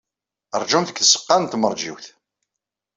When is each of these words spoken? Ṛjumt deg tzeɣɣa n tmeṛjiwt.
Ṛjumt 0.61 0.89
deg 0.91 0.97
tzeɣɣa 0.99 1.37
n 1.37 1.45
tmeṛjiwt. 1.45 2.05